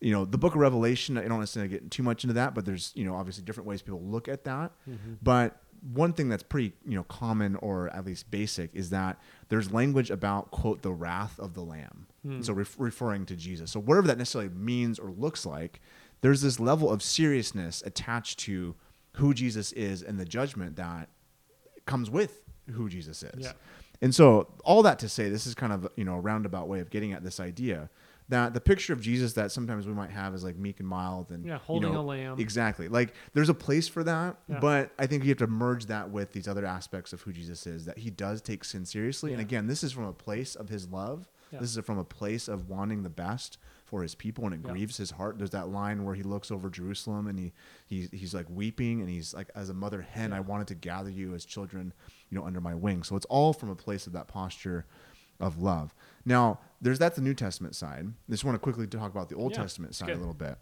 You 0.00 0.12
know, 0.12 0.24
the 0.24 0.38
book 0.38 0.54
of 0.54 0.60
Revelation, 0.60 1.16
I 1.16 1.28
don't 1.28 1.40
necessarily 1.40 1.70
get 1.70 1.90
too 1.90 2.02
much 2.02 2.24
into 2.24 2.34
that, 2.34 2.54
but 2.54 2.64
there's, 2.64 2.92
you 2.94 3.04
know, 3.04 3.14
obviously 3.14 3.44
different 3.44 3.68
ways 3.68 3.82
people 3.82 4.02
look 4.02 4.28
at 4.28 4.44
that. 4.44 4.72
Mm-hmm. 4.88 5.14
But 5.22 5.60
one 5.92 6.12
thing 6.14 6.28
that's 6.30 6.42
pretty, 6.42 6.72
you 6.86 6.94
know, 6.96 7.04
common 7.04 7.56
or 7.56 7.88
at 7.94 8.06
least 8.06 8.30
basic 8.30 8.70
is 8.74 8.90
that 8.90 9.18
there's 9.50 9.70
language 9.72 10.10
about, 10.10 10.50
quote, 10.50 10.82
the 10.82 10.92
wrath 10.92 11.38
of 11.38 11.54
the 11.54 11.60
Lamb. 11.62 12.06
Hmm. 12.22 12.40
So 12.40 12.54
ref- 12.54 12.76
referring 12.78 13.26
to 13.26 13.36
Jesus. 13.36 13.70
So 13.72 13.80
whatever 13.80 14.06
that 14.06 14.16
necessarily 14.16 14.48
means 14.50 14.98
or 14.98 15.10
looks 15.10 15.44
like, 15.44 15.82
there's 16.22 16.40
this 16.40 16.58
level 16.58 16.90
of 16.90 17.02
seriousness 17.02 17.82
attached 17.84 18.38
to 18.40 18.74
who 19.16 19.34
Jesus 19.34 19.72
is 19.72 20.02
and 20.02 20.18
the 20.18 20.24
judgment 20.24 20.76
that 20.76 21.10
comes 21.84 22.08
with 22.10 22.43
who 22.72 22.88
Jesus 22.88 23.22
is. 23.22 23.44
Yeah. 23.44 23.52
And 24.02 24.14
so 24.14 24.48
all 24.64 24.82
that 24.82 24.98
to 25.00 25.08
say, 25.08 25.28
this 25.28 25.46
is 25.46 25.54
kind 25.54 25.72
of 25.72 25.88
you 25.96 26.04
know 26.04 26.14
a 26.14 26.20
roundabout 26.20 26.68
way 26.68 26.80
of 26.80 26.90
getting 26.90 27.12
at 27.12 27.22
this 27.22 27.40
idea 27.40 27.90
that 28.30 28.54
the 28.54 28.60
picture 28.60 28.94
of 28.94 29.02
Jesus 29.02 29.34
that 29.34 29.52
sometimes 29.52 29.86
we 29.86 29.92
might 29.92 30.08
have 30.10 30.34
is 30.34 30.42
like 30.42 30.56
meek 30.56 30.80
and 30.80 30.88
mild 30.88 31.30
and 31.30 31.44
Yeah, 31.44 31.54
you 31.54 31.58
holding 31.58 31.92
know, 31.92 32.00
a 32.00 32.02
lamb. 32.02 32.38
Exactly. 32.40 32.88
Like 32.88 33.12
there's 33.34 33.50
a 33.50 33.54
place 33.54 33.86
for 33.86 34.02
that, 34.04 34.38
Yeah. 34.48 34.60
but 34.60 34.92
I 34.98 35.06
think 35.06 35.24
you 35.24 35.28
have 35.28 35.38
to 35.38 35.46
merge 35.46 35.86
that 35.86 36.10
with 36.10 36.32
these 36.32 36.48
other 36.48 36.64
aspects 36.64 37.12
of 37.12 37.20
who 37.20 37.32
Jesus 37.34 37.66
is. 37.66 37.84
That 37.84 37.98
he 37.98 38.08
does 38.10 38.40
take 38.40 38.64
sin 38.64 38.86
seriously, 38.86 39.32
and 39.32 39.42
again, 39.42 39.66
this 39.66 39.84
is 39.84 39.92
from 39.92 40.04
a 40.04 40.12
place 40.14 40.54
of 40.54 40.70
his 40.70 40.88
love. 40.88 41.28
Yeah. 41.50 41.58
This 41.60 41.76
is 41.76 41.84
from 41.84 41.98
a 41.98 42.04
place 42.04 42.48
of 42.48 42.68
wanting 42.70 43.02
the 43.02 43.10
best 43.10 43.58
for 43.84 44.02
his 44.02 44.14
people, 44.14 44.46
and 44.46 44.54
it 44.54 44.60
Yeah. 44.64 44.72
grieves 44.72 44.96
his 44.96 45.10
heart. 45.12 45.36
There's 45.36 45.50
that 45.50 45.68
line 45.68 46.04
where 46.04 46.14
he 46.14 46.22
looks 46.22 46.50
over 46.50 46.70
Jerusalem 46.70 47.26
and 47.26 47.38
he, 47.38 47.52
he 47.86 48.08
he's 48.10 48.32
like 48.34 48.46
weeping, 48.48 49.02
and 49.02 49.10
he's 49.10 49.34
like, 49.34 49.50
"As 49.54 49.68
a 49.68 49.74
mother 49.74 50.00
hen, 50.00 50.32
I 50.32 50.40
wanted 50.40 50.66
to 50.68 50.74
gather 50.74 51.10
you 51.10 51.34
as 51.34 51.44
children, 51.44 51.92
you 52.30 52.38
know, 52.38 52.44
under 52.44 52.60
my 52.60 52.74
wing." 52.74 53.02
So 53.02 53.16
it's 53.16 53.26
all 53.26 53.52
from 53.52 53.70
a 53.70 53.76
place 53.76 54.06
of 54.06 54.12
that 54.12 54.28
posture 54.28 54.86
of 55.40 55.60
love. 55.60 55.94
Now, 56.24 56.60
there's 56.80 56.98
that's 56.98 57.16
the 57.16 57.22
New 57.22 57.34
Testament 57.34 57.74
side. 57.74 58.06
I 58.06 58.30
just 58.30 58.44
want 58.44 58.54
to 58.54 58.58
quickly 58.58 58.86
talk 58.86 59.10
about 59.10 59.28
the 59.28 59.36
Old 59.36 59.52
Yeah, 59.52 59.62
Testament 59.62 59.94
side 59.94 60.06
good. 60.08 60.16
a 60.16 60.20
little 60.20 60.34
bit. 60.34 60.58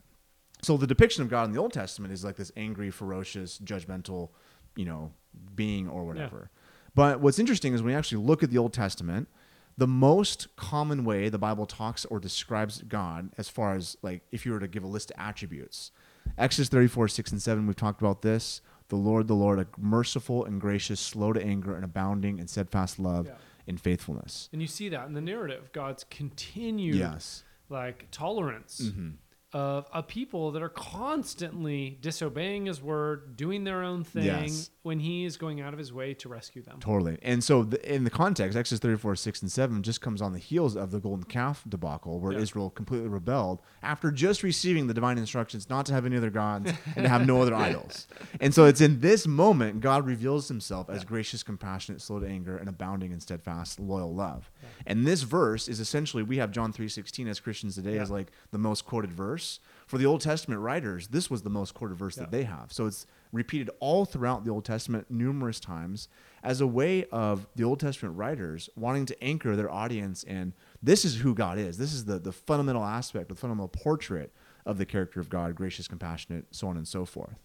So 0.63 0.77
the 0.77 0.87
depiction 0.87 1.23
of 1.23 1.29
God 1.29 1.45
in 1.45 1.53
the 1.53 1.59
Old 1.59 1.73
Testament 1.73 2.13
is 2.13 2.25
like 2.25 2.37
this 2.37 2.53
angry, 2.57 2.91
ferocious, 2.91 3.59
judgmental, 3.59 4.31
you 4.77 4.85
know, 4.85 5.13
being 5.55 5.89
or 5.89 6.05
whatever. 6.05 6.51
But 6.95 7.21
what's 7.21 7.39
interesting 7.39 7.75
is 7.75 7.83
when 7.83 7.93
you 7.93 7.99
actually 7.99 8.25
look 8.25 8.43
at 8.43 8.51
the 8.51 8.59
Old 8.59 8.73
Testament, 8.73 9.29
the 9.77 9.87
most 9.87 10.55
common 10.57 11.05
way 11.05 11.29
the 11.29 11.39
Bible 11.39 11.67
talks 11.67 12.05
or 12.05 12.21
describes 12.21 12.83
God, 12.83 13.31
as 13.39 13.49
far 13.49 13.75
as 13.75 13.97
like 14.03 14.23
if 14.31 14.47
you 14.47 14.53
were 14.53 14.61
to 14.61 14.69
give 14.69 14.85
a 14.85 14.87
list 14.87 15.11
of 15.11 15.17
attributes, 15.19 15.91
Exodus 16.39 16.69
34, 16.69 17.09
6 17.09 17.33
and 17.33 17.43
7, 17.43 17.67
we've 17.67 17.75
talked 17.75 18.01
about 18.01 18.23
this. 18.23 18.61
The 18.93 18.99
Lord, 18.99 19.27
the 19.27 19.35
Lord, 19.35 19.59
a 19.59 19.67
merciful 19.79 20.45
and 20.45 20.61
gracious, 20.61 21.01
slow 21.01 21.33
to 21.33 21.43
anger, 21.43 21.75
and 21.75 21.83
abounding 21.83 22.39
in 22.39 22.47
steadfast 22.47 22.99
love 22.99 23.25
Yeah. 23.25 23.37
and 23.67 23.81
faithfulness. 23.81 24.51
And 24.53 24.61
you 24.61 24.69
see 24.69 24.91
that 24.91 25.07
in 25.07 25.15
the 25.15 25.23
narrative, 25.23 25.71
God's 25.73 26.05
continued 26.11 26.97
Yes. 26.97 27.43
like 27.71 28.09
tolerance 28.11 28.83
Mhm. 28.95 29.15
Of 29.53 29.87
a 29.93 30.03
people 30.03 30.51
that 30.53 30.63
are 30.63 30.69
constantly 30.69 31.99
disobeying 32.01 32.67
his 32.67 32.81
word, 32.83 33.37
doing 33.37 33.65
their 33.65 33.83
own 33.83 34.03
thing 34.03 34.25
Yes. 34.25 34.71
when 34.83 35.01
he 35.01 35.25
is 35.25 35.37
going 35.37 35.61
out 35.61 35.73
of 35.73 35.79
his 35.79 35.93
way 35.93 36.15
to 36.15 36.29
rescue 36.29 36.63
them. 36.63 36.79
Totally. 36.81 37.19
And 37.23 37.45
so, 37.45 37.63
the, 37.63 37.95
in 37.95 38.05
the 38.05 38.11
context, 38.11 38.57
Exodus 38.57 38.81
34, 38.81 39.15
6, 39.17 39.43
and 39.43 39.53
7 39.53 39.83
just 39.83 40.01
comes 40.01 40.23
on 40.23 40.33
the 40.33 40.39
heels 40.39 40.75
of 40.77 40.91
the 40.91 40.99
golden 41.01 41.25
calf 41.25 41.63
debacle, 41.69 42.19
where 42.19 42.33
Yeah. 42.33 42.39
Israel 42.39 42.71
completely 42.71 43.09
rebelled 43.09 43.61
after 43.83 44.11
just 44.11 44.43
receiving 44.43 44.87
the 44.87 44.95
divine 44.95 45.19
instructions 45.19 45.69
not 45.69 45.85
to 45.87 45.93
have 45.93 46.07
any 46.07 46.17
other 46.17 46.31
gods 46.31 46.73
and 46.97 47.05
to 47.05 47.09
have 47.09 47.27
no 47.27 47.43
other 47.43 47.55
idols. 47.69 48.07
And 48.41 48.55
so, 48.55 48.65
it's 48.65 48.81
in 48.81 49.01
this 49.01 49.27
moment 49.27 49.81
God 49.81 50.07
reveals 50.07 50.49
himself 50.49 50.89
as 50.89 51.03
Yeah. 51.03 51.09
gracious, 51.09 51.43
compassionate, 51.43 52.01
slow 52.01 52.21
to 52.21 52.27
anger, 52.27 52.57
and 52.57 52.69
abounding 52.69 53.13
in 53.13 53.21
steadfast, 53.21 53.79
loyal 53.79 54.15
love. 54.15 54.51
Yeah. 54.63 54.69
And 54.87 55.07
this 55.07 55.23
verse 55.23 55.69
is 55.69 55.79
essentially, 55.79 56.23
we 56.23 56.39
have 56.39 56.51
John 56.53 56.73
3, 56.73 56.89
16 56.89 57.29
as 57.29 57.39
Christians 57.39 57.75
today 57.75 57.99
as 57.99 58.11
like 58.11 58.33
the 58.51 58.59
most 58.59 58.87
quoted 58.87 59.13
verse. 59.13 59.42
For 59.87 59.99
the 59.99 60.07
Old 60.07 60.23
Testament 60.23 60.61
writers, 60.61 61.09
this 61.09 61.29
was 61.31 61.43
the 61.43 61.51
most 61.51 61.75
quoted 61.75 61.97
verse 61.99 62.17
Yeah. 62.17 62.23
that 62.25 62.31
they 62.31 62.45
have. 62.45 62.73
So 62.73 62.87
it's 62.87 63.07
repeated 63.31 63.69
all 63.81 64.05
throughout 64.07 64.45
the 64.45 64.51
Old 64.51 64.65
Testament 64.65 65.11
numerous 65.11 65.61
times 65.61 66.09
as 66.43 66.61
a 66.61 66.67
way 66.67 67.05
of 67.13 67.47
the 67.57 67.65
Old 67.65 67.79
Testament 67.81 68.17
writers 68.17 68.71
wanting 68.77 69.05
to 69.07 69.23
anchor 69.23 69.55
their 69.55 69.71
audience 69.71 70.23
in 70.25 70.55
this 70.83 71.05
is 71.05 71.17
who 71.17 71.35
God 71.35 71.59
is. 71.59 71.77
This 71.79 71.93
is 71.93 72.05
the, 72.07 72.19
the 72.19 72.33
fundamental 72.33 72.85
aspect, 72.85 73.29
the 73.29 73.35
fundamental 73.35 73.69
portrait 73.69 74.33
of 74.65 74.79
the 74.79 74.87
character 74.87 75.21
of 75.21 75.29
God, 75.29 75.55
gracious, 75.55 75.89
compassionate, 75.89 76.47
so 76.53 76.69
on 76.69 76.77
and 76.77 76.87
so 76.89 77.05
forth. 77.05 77.37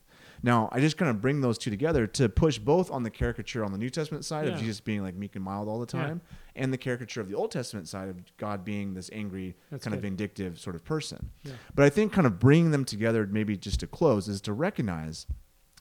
Now, 0.44 0.69
I 0.72 0.80
just 0.80 0.98
kind 0.98 1.10
of 1.10 1.22
bring 1.22 1.42
those 1.42 1.57
two 1.57 1.69
together 1.69 2.06
to 2.07 2.30
push 2.30 2.57
both 2.60 2.92
on 2.92 3.04
the 3.04 3.10
caricature 3.10 3.63
on 3.66 3.72
the 3.72 3.78
New 3.78 3.89
Testament 3.89 4.23
side 4.26 4.47
Yeah. 4.47 4.54
of 4.54 4.59
Jesus 4.59 4.80
being 4.80 5.02
like 5.02 5.16
meek 5.16 5.35
and 5.35 5.44
mild 5.44 5.68
all 5.68 5.80
the 5.83 5.97
Yeah. 5.97 6.04
time, 6.06 6.21
and 6.56 6.71
the 6.71 6.78
caricature 6.78 7.21
of 7.21 7.28
the 7.28 7.35
Old 7.35 7.52
Testament 7.52 7.88
side 7.88 8.09
of 8.09 8.18
God 8.38 8.64
being 8.64 8.94
this 8.94 9.09
angry, 9.14 9.56
That's 9.71 9.83
kind 9.83 9.95
of 9.95 10.02
vindictive 10.02 10.59
sort 10.59 10.76
of 10.76 10.83
person. 10.85 11.31
Yeah. 11.44 11.54
But 11.76 11.85
I 11.85 11.90
think 11.90 12.14
kind 12.14 12.28
of 12.28 12.40
bringing 12.40 12.71
them 12.71 12.85
together, 12.85 13.26
maybe 13.28 13.57
just 13.57 13.80
to 13.81 13.88
close, 13.88 14.28
is 14.28 14.42
to 14.42 14.54
recognize 14.54 15.26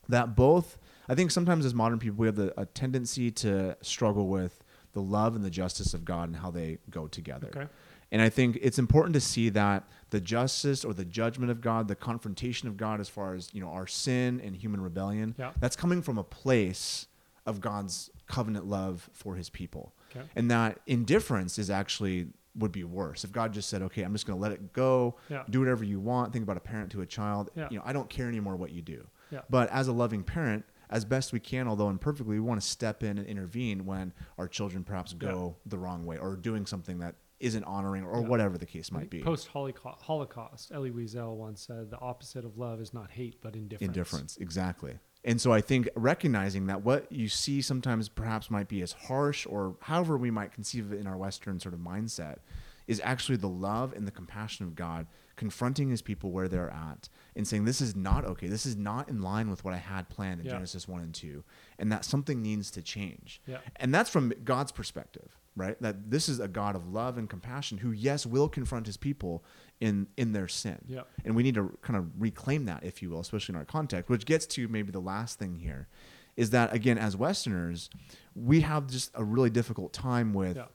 that 0.08 0.36
both. 0.36 0.78
I 1.08 1.14
think 1.14 1.30
sometimes 1.30 1.64
as 1.64 1.74
modern 1.74 1.98
people, 1.98 2.16
we 2.18 2.26
have 2.26 2.36
the, 2.36 2.58
a 2.60 2.66
tendency 2.66 3.30
to 3.32 3.76
struggle 3.82 4.28
with 4.28 4.62
the 4.92 5.02
love 5.02 5.36
and 5.36 5.44
the 5.44 5.50
justice 5.50 5.92
of 5.94 6.04
God 6.04 6.28
and 6.28 6.36
how 6.36 6.50
they 6.50 6.78
go 6.90 7.06
together. 7.06 7.48
Okay. 7.48 7.66
And 8.12 8.22
I 8.22 8.28
think 8.28 8.58
it's 8.62 8.78
important 8.78 9.14
to 9.14 9.20
see 9.20 9.48
that 9.50 9.84
the 10.10 10.20
justice 10.20 10.84
or 10.84 10.94
the 10.94 11.04
judgment 11.04 11.50
of 11.50 11.60
God, 11.60 11.88
the 11.88 11.96
confrontation 11.96 12.68
of 12.68 12.76
God 12.76 13.00
as 13.00 13.08
far 13.08 13.34
as, 13.34 13.52
you 13.52 13.60
know, 13.60 13.68
our 13.70 13.86
sin 13.86 14.40
and 14.44 14.54
human 14.56 14.80
rebellion, 14.80 15.34
Yeah. 15.38 15.52
that's 15.58 15.74
coming 15.76 16.02
from 16.02 16.16
a 16.16 16.22
place 16.24 17.08
of 17.44 17.60
God's 17.60 18.10
covenant 18.26 18.66
love 18.66 19.10
for 19.12 19.34
his 19.34 19.50
people. 19.50 19.92
Okay. 20.10 20.24
And 20.36 20.50
that 20.50 20.80
indifference 20.86 21.58
is 21.58 21.70
actually 21.70 22.28
would 22.56 22.72
be 22.72 22.84
worse. 22.84 23.22
If 23.22 23.32
God 23.32 23.52
just 23.52 23.68
said, 23.68 23.82
"Okay, 23.82 24.02
I'm 24.02 24.12
just 24.12 24.26
going 24.26 24.38
to 24.38 24.42
let 24.42 24.50
it 24.52 24.72
go. 24.72 25.16
Yeah. 25.28 25.42
Do 25.50 25.58
whatever 25.60 25.84
you 25.84 26.00
want. 26.00 26.32
Think 26.32 26.42
about 26.44 26.56
a 26.56 26.60
parent 26.60 26.90
to 26.92 27.02
a 27.02 27.06
child. 27.06 27.50
Yeah. 27.54 27.68
You 27.70 27.76
know, 27.78 27.82
I 27.84 27.92
don't 27.92 28.08
care 28.08 28.28
anymore 28.28 28.56
what 28.56 28.70
you 28.72 28.80
do." 28.82 29.06
Yeah. 29.30 29.40
But 29.50 29.68
as 29.70 29.88
a 29.88 29.92
loving 29.92 30.22
parent, 30.22 30.64
as 30.88 31.04
best 31.04 31.32
we 31.34 31.40
can, 31.40 31.68
although 31.68 31.90
imperfectly, 31.90 32.36
we 32.36 32.40
want 32.40 32.60
to 32.60 32.66
step 32.66 33.02
in 33.02 33.18
and 33.18 33.26
intervene 33.26 33.84
when 33.84 34.12
our 34.38 34.48
children 34.48 34.84
perhaps 34.84 35.12
go 35.12 35.56
the 35.66 35.76
wrong 35.76 36.06
way 36.06 36.16
or 36.16 36.34
doing 36.36 36.64
something 36.64 36.98
that 37.00 37.16
isn't 37.40 37.64
honoring 37.64 38.04
or 38.04 38.20
Yeah. 38.20 38.28
whatever 38.28 38.56
the 38.58 38.66
case 38.66 38.90
might 38.90 39.10
be. 39.10 39.22
Post 39.22 39.48
Holocaust, 39.48 40.72
Elie 40.72 40.90
Wiesel 40.90 41.36
once 41.36 41.60
said, 41.60 41.90
"The 41.90 41.98
opposite 42.00 42.44
of 42.44 42.56
love 42.56 42.80
is 42.80 42.94
not 42.94 43.10
hate, 43.10 43.40
but 43.42 43.54
indifference." 43.54 43.88
Indifference, 43.88 44.36
exactly. 44.38 44.98
And 45.24 45.40
so 45.40 45.52
I 45.52 45.60
think 45.60 45.88
recognizing 45.96 46.66
that 46.66 46.82
what 46.82 47.10
you 47.10 47.28
see 47.28 47.60
sometimes 47.60 48.08
perhaps 48.08 48.50
might 48.50 48.68
be 48.68 48.80
as 48.80 48.92
harsh 48.92 49.44
or 49.46 49.76
however 49.82 50.16
we 50.16 50.30
might 50.30 50.52
conceive 50.52 50.86
of 50.86 50.92
it 50.92 51.00
in 51.00 51.06
our 51.06 51.16
Western 51.16 51.58
sort 51.58 51.74
of 51.74 51.80
mindset 51.80 52.38
is 52.86 53.00
actually 53.02 53.36
the 53.36 53.48
love 53.48 53.92
and 53.92 54.06
the 54.06 54.12
compassion 54.12 54.64
of 54.64 54.76
God 54.76 55.08
confronting 55.34 55.90
his 55.90 56.00
people 56.00 56.30
where 56.30 56.46
they're 56.48 56.70
at 56.70 57.08
and 57.34 57.46
saying, 57.46 57.64
This 57.64 57.80
is 57.80 57.96
not 57.96 58.24
okay. 58.24 58.46
This 58.46 58.64
is 58.64 58.76
not 58.76 59.08
in 59.08 59.20
line 59.20 59.50
with 59.50 59.64
what 59.64 59.74
I 59.74 59.78
had 59.78 60.08
planned 60.08 60.40
in 60.40 60.46
Yeah. 60.46 60.52
Genesis 60.52 60.86
1 60.86 61.00
and 61.02 61.12
2, 61.12 61.44
and 61.78 61.90
that 61.90 62.04
something 62.04 62.40
needs 62.40 62.70
to 62.70 62.80
change. 62.80 63.42
Yeah. 63.46 63.58
And 63.76 63.92
that's 63.92 64.08
from 64.08 64.32
God's 64.44 64.70
perspective, 64.70 65.36
right? 65.56 65.80
That 65.82 66.10
this 66.10 66.28
is 66.28 66.38
a 66.38 66.48
God 66.48 66.76
of 66.76 66.86
love 66.88 67.18
and 67.18 67.28
compassion 67.28 67.78
who, 67.78 67.90
yes, 67.90 68.26
will 68.26 68.48
confront 68.48 68.86
his 68.86 68.96
people 68.96 69.42
in 69.80 70.06
in 70.16 70.32
their 70.32 70.48
sin. 70.48 70.78
Yeah. 70.88 71.02
And 71.24 71.34
we 71.34 71.42
need 71.42 71.54
to 71.56 71.76
kind 71.82 71.96
of 71.98 72.06
reclaim 72.18 72.66
that, 72.66 72.84
if 72.84 73.02
you 73.02 73.10
will, 73.10 73.20
especially 73.20 73.54
in 73.54 73.58
our 73.58 73.64
context, 73.64 74.08
which 74.10 74.24
gets 74.26 74.46
to 74.46 74.68
maybe 74.68 74.92
the 74.92 75.00
last 75.00 75.38
thing 75.38 75.58
here 75.58 75.88
is 76.36 76.50
that, 76.50 76.72
again, 76.74 76.98
as 76.98 77.16
Westerners, 77.16 77.88
we 78.34 78.60
have 78.60 78.86
just 78.88 79.10
a 79.14 79.24
really 79.24 79.48
difficult 79.50 79.92
time 79.94 80.34
with 80.34 80.56
Yeah. 80.56 80.66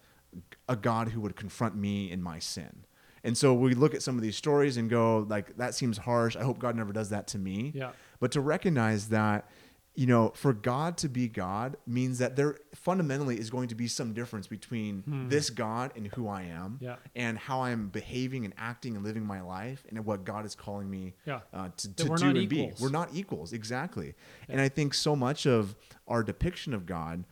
a 0.67 0.75
God 0.75 1.09
who 1.09 1.21
would 1.21 1.35
confront 1.35 1.75
me 1.75 2.09
in 2.11 2.21
my 2.21 2.39
sin. 2.39 2.85
And 3.23 3.38
so 3.38 3.53
we 3.53 3.75
look 3.75 3.93
at 3.93 4.01
some 4.01 4.15
of 4.15 4.23
these 4.23 4.35
stories 4.35 4.77
and 4.77 4.89
go, 4.89 5.27
like, 5.29 5.55
that 5.57 5.75
seems 5.75 6.00
harsh. 6.00 6.35
I 6.35 6.43
hope 6.43 6.57
God 6.57 6.75
never 6.75 6.91
does 6.91 7.09
that 7.09 7.27
to 7.27 7.38
me. 7.38 7.71
Yeah. 7.75 7.91
But 8.19 8.31
to 8.31 8.41
recognize 8.41 9.09
that, 9.09 9.47
you 9.93 10.07
know, 10.07 10.31
for 10.36 10.53
God 10.53 10.95
to 11.00 11.10
be 11.10 11.27
God 11.27 11.75
means 11.86 12.19
that 12.19 12.38
there 12.38 12.55
fundamentally 12.74 13.38
is 13.38 13.50
going 13.50 13.67
to 13.67 13.75
be 13.75 13.88
some 13.88 14.13
difference 14.13 14.48
between 14.48 15.27
this 15.29 15.50
God 15.50 15.91
and 15.98 16.07
who 16.07 16.27
I 16.29 16.43
am 16.43 16.77
Hmm. 16.79 16.83
Yeah. 16.86 16.95
and 17.15 17.38
how 17.38 17.62
I'm 17.63 17.89
behaving 17.89 18.45
and 18.45 18.53
acting 18.57 18.95
and 18.95 19.03
living 19.03 19.25
my 19.25 19.41
life 19.41 19.83
and 19.89 20.03
what 20.05 20.24
God 20.24 20.45
is 20.45 20.55
calling 20.55 20.89
me 20.89 21.13
Yeah. 21.25 21.41
uh, 21.53 21.69
to, 21.75 21.93
to 21.95 22.03
do 22.05 22.13
and 22.13 22.38
equals. 22.38 22.79
be. 22.79 22.83
We're 22.83 22.89
not 22.89 23.10
equals, 23.13 23.51
exactly. 23.51 24.15
And 24.48 24.62
I 24.62 24.69
think 24.69 24.93
so 24.93 25.13
much 25.15 25.45
of 25.45 25.75
our 26.07 26.24
depiction 26.24 26.74
of 26.74 26.86
God, 26.86 27.25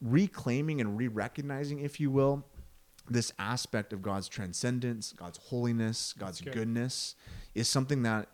reclaiming 0.00 0.80
and 0.80 0.98
re 0.98 1.08
recognizing, 1.08 1.80
if 1.80 1.98
you 2.00 2.10
will, 2.10 2.44
this 3.08 3.32
aspect 3.38 3.92
of 3.92 4.02
God's 4.02 4.28
transcendence, 4.28 5.12
God's 5.12 5.38
holiness, 5.38 6.14
God's 6.18 6.40
good. 6.40 6.52
goodness 6.54 7.14
is 7.54 7.68
something 7.68 8.02
that, 8.02 8.28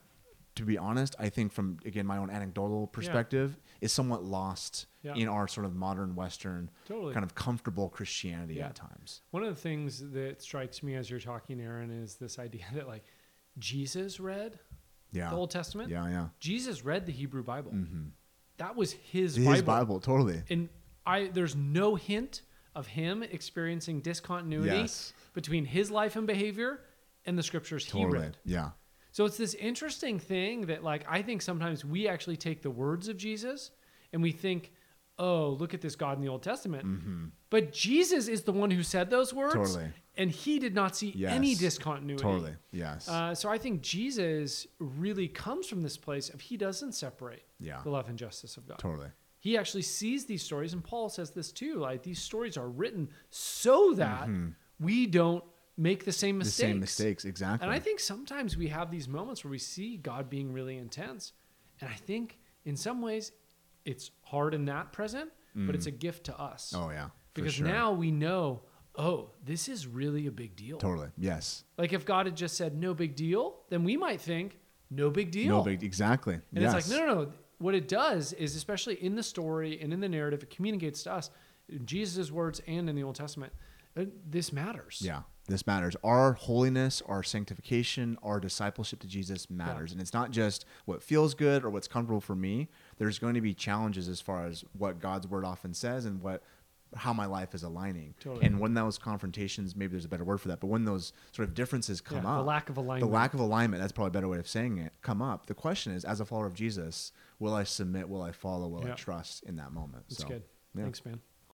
to 0.57 0.65
be 0.65 0.77
honest, 0.77 1.15
I 1.19 1.29
think 1.29 1.53
from, 1.53 1.79
again, 1.85 2.07
my 2.07 2.19
own 2.19 2.29
anecdotal 2.31 2.87
perspective, 2.89 3.57
is 3.81 3.93
somewhat 3.93 4.25
lost 4.25 4.87
Yeah. 5.03 5.15
in 5.15 5.29
our 5.29 5.49
sort 5.49 5.65
of 5.65 5.75
modern 5.75 6.15
Western 6.15 6.71
Totally. 6.87 7.15
kind 7.15 7.25
of 7.25 7.35
comfortable 7.35 7.89
Christianity 7.89 8.55
Yeah. 8.55 8.67
at 8.67 8.75
times. 8.75 9.23
One 9.31 9.43
of 9.43 9.49
the 9.55 9.61
things 9.61 10.11
that 10.11 10.43
strikes 10.43 10.83
me 10.83 10.95
as 10.97 11.09
you're 11.09 11.21
talking, 11.21 11.61
Aaron, 11.61 11.91
is 11.91 12.17
this 12.17 12.39
idea 12.39 12.65
that 12.75 12.87
like 12.89 13.05
Jesus 13.59 14.21
read 14.21 14.59
Yeah. 15.13 15.31
the 15.31 15.37
Old 15.37 15.51
Testament. 15.51 15.89
Yeah, 15.91 16.09
yeah. 16.09 16.29
Jesus 16.41 16.85
read 16.85 17.07
the 17.07 17.13
Hebrew 17.13 17.43
Bible. 17.43 17.73
Mm-hmm. 17.73 18.09
That 18.59 18.77
was 18.77 18.93
his, 18.93 19.37
His 19.37 19.47
Bible. 19.47 19.63
Bible, 19.67 20.01
totally. 20.01 20.43
And 20.51 20.69
I 21.07 21.29
there's 21.29 21.57
no 21.57 21.95
hint 21.95 22.43
of 22.75 22.87
him 22.89 23.23
experiencing 23.23 24.01
discontinuity 24.01 24.69
Yes. 24.83 25.13
between 25.33 25.65
his 25.65 25.91
life 25.91 26.15
and 26.17 26.27
behavior 26.27 26.81
and 27.27 27.37
the 27.39 27.43
scriptures 27.43 27.91
he 27.91 28.05
read. 28.05 28.37
Yeah. 28.45 28.71
So 29.13 29.25
it's 29.25 29.37
this 29.37 29.55
interesting 29.55 30.19
thing 30.19 30.67
that 30.67 30.83
like 30.85 31.05
I 31.09 31.23
think 31.23 31.43
sometimes 31.43 31.85
we 31.85 32.09
actually 32.09 32.37
take 32.37 32.63
the 32.63 32.71
words 32.71 33.09
of 33.09 33.17
Jesus 33.17 33.71
and 34.13 34.23
we 34.23 34.33
think, 34.33 34.73
"Oh, 35.19 35.51
look 35.59 35.75
at 35.75 35.81
this 35.81 35.97
God 35.97 36.17
in 36.17 36.23
the 36.23 36.29
Old 36.29 36.43
Testament." 36.43 37.33
But 37.51 37.73
Jesus 37.73 38.29
is 38.29 38.43
the 38.43 38.53
one 38.53 38.71
who 38.71 38.83
said 38.83 39.11
those 39.11 39.35
words. 39.35 39.55
Mm-hmm. 39.55 39.65
Totally. 39.65 39.91
And 40.17 40.31
he 40.31 40.59
did 40.59 40.75
not 40.75 40.97
see 40.97 41.25
any 41.27 41.55
discontinuity. 41.55 42.23
Totally. 42.23 42.55
Yes. 42.73 43.09
Uh, 43.09 43.35
so 43.35 43.49
I 43.49 43.59
think 43.59 43.81
Jesus 43.81 44.67
really 44.79 45.29
comes 45.29 45.67
from 45.67 45.83
this 45.83 45.97
place 45.97 46.29
of 46.29 46.41
he 46.41 46.57
doesn't 46.57 46.93
separate 46.93 47.45
Yeah. 47.59 47.81
the 47.83 47.91
love 47.91 48.09
and 48.09 48.19
justice 48.19 48.57
of 48.57 48.67
God. 48.69 48.79
totally. 48.79 49.09
He 49.39 49.57
actually 49.57 49.83
sees 49.83 50.27
these 50.27 50.43
stories, 50.43 50.75
and 50.75 50.85
Paul 50.85 51.09
says 51.09 51.31
this 51.31 51.51
too. 51.51 51.77
Like 51.77 52.03
these 52.03 52.21
stories 52.21 52.59
are 52.59 52.69
written 52.69 53.09
so 53.31 53.95
that 53.95 54.29
we 54.79 55.07
don't 55.07 55.43
make 55.81 56.05
the 56.05 56.13
same 56.13 56.35
Mm-hmm. 56.35 56.39
The 56.41 56.45
mistakes. 56.45 56.69
same 56.69 56.81
mistakes. 56.81 57.25
Exactly. 57.25 57.67
And 57.67 57.75
I 57.75 57.79
think 57.79 57.99
sometimes 58.01 58.57
we 58.57 58.69
have 58.69 58.91
these 58.91 59.09
moments 59.09 59.43
where 59.45 59.51
we 59.51 59.59
see 59.59 59.97
God 59.97 60.29
being 60.29 60.53
really 60.53 60.77
intense, 60.77 61.33
and 61.81 61.89
I 61.91 61.95
think 61.95 62.39
in 62.65 62.77
some 62.77 63.01
ways 63.03 63.33
it's 63.85 64.11
hard 64.23 64.55
in 64.55 64.67
that 64.67 64.93
present, 64.93 65.31
but 65.55 65.75
it's 65.75 65.87
a 65.87 65.91
gift 65.91 66.25
to 66.25 66.39
us 66.39 66.73
Oh, 66.77 66.91
yeah. 66.91 67.09
because 67.35 67.55
sure. 67.55 67.67
now 67.67 67.93
we 67.93 68.11
know, 68.13 68.61
oh, 68.95 69.31
this 69.45 69.69
is 69.69 69.87
really 69.87 70.27
a 70.29 70.31
big 70.31 70.55
deal. 70.55 70.79
Totally. 70.79 71.09
Yes. 71.19 71.65
Like 71.79 71.93
if 71.93 72.05
God 72.05 72.27
had 72.27 72.37
just 72.37 72.57
said 72.57 72.77
no 72.77 72.95
big 72.95 73.17
deal, 73.17 73.61
then 73.71 73.83
we 73.83 73.97
might 73.97 74.21
think 74.21 74.59
no 74.91 75.11
big 75.11 75.31
deal. 75.33 75.57
No 75.57 75.63
big. 75.65 75.83
Exactly. 75.83 76.35
And 76.35 76.63
yes. 76.63 76.75
it's 76.75 76.91
like, 76.91 77.01
no, 77.01 77.07
no, 77.07 77.15
no. 77.25 77.33
What 77.59 77.75
it 77.75 77.89
does 77.89 78.33
is, 78.35 78.55
especially 78.55 78.95
in 79.03 79.17
the 79.17 79.23
story 79.23 79.81
and 79.83 79.93
in 79.93 80.01
the 80.01 80.09
narrative, 80.09 80.43
it 80.43 80.51
communicates 80.51 81.03
to 81.05 81.13
us, 81.13 81.31
in 81.69 81.85
Jesus' 81.87 82.31
words 82.31 82.61
and 82.67 82.89
in 82.89 82.95
the 82.97 83.03
Old 83.03 83.17
Testament, 83.17 83.53
uh, 83.97 84.05
this 84.29 84.53
matters. 84.53 85.03
Yeah, 85.05 85.23
this 85.49 85.67
matters. 85.67 85.97
Our 86.05 86.35
holiness, 86.35 87.03
our 87.07 87.23
sanctification, 87.23 88.19
our 88.23 88.39
discipleship 88.41 89.01
to 89.01 89.07
Jesus 89.09 89.51
matters. 89.51 89.91
And 89.93 90.01
it's 90.01 90.13
not 90.15 90.31
just 90.31 90.65
what 90.85 91.03
feels 91.03 91.35
good 91.35 91.65
or 91.65 91.71
what's 91.71 91.89
comfortable 91.89 92.21
for 92.21 92.37
me. 92.37 92.69
There's 92.99 93.19
going 93.19 93.35
to 93.35 93.41
be 93.41 93.53
challenges 93.55 94.09
as 94.09 94.21
far 94.21 94.47
as 94.47 94.65
what 94.77 95.01
God's 95.01 95.27
word 95.27 95.45
often 95.45 95.75
says 95.75 96.05
and 96.05 96.23
what 96.23 96.43
how 96.97 97.13
my 97.13 97.27
life 97.27 97.55
is 97.55 97.63
aligning. 97.63 98.15
Totally. 98.19 98.45
And 98.45 98.59
when 98.59 98.75
those 98.75 98.99
confrontations, 98.99 99.77
maybe 99.77 99.93
there's 99.93 100.05
a 100.07 100.09
better 100.09 100.25
word 100.25 100.41
for 100.41 100.49
that, 100.49 100.59
but 100.59 100.67
when 100.67 100.85
those 100.85 101.13
sort 101.31 101.49
of 101.49 101.55
differences 101.55 102.01
come 102.01 102.25
Yeah, 102.25 102.31
up, 102.33 102.39
the 102.39 102.45
lack 102.45 102.69
of 102.69 102.77
alignment, 102.79 103.09
the 103.09 103.15
lack 103.17 103.33
of 103.33 103.39
alignment, 103.39 103.81
that's 103.81 103.93
probably 103.93 104.09
a 104.09 104.11
better 104.11 104.27
way 104.29 104.39
of 104.39 104.49
saying 104.49 104.79
it, 104.79 104.93
come 105.01 105.23
up. 105.23 105.47
The 105.47 105.55
question 105.55 105.93
is, 105.93 106.05
as 106.05 106.19
a 106.21 106.25
follower 106.25 106.47
of 106.47 106.55
Jesus, 106.55 107.13
will 107.39 107.55
I 107.55 107.63
submit? 107.63 108.09
Will 108.09 108.23
I 108.23 108.33
follow? 108.33 108.67
Will 108.67 108.85
Yeah. 108.85 108.93
I 108.95 108.97
trust 108.97 109.45
in 109.45 109.55
that 109.57 109.73
moment? 109.73 110.05
That's 110.09 110.23
so, 110.23 110.29
good. 110.29 110.43
yeah. 110.75 110.83
Thanks, 110.83 111.05
man. 111.05 111.21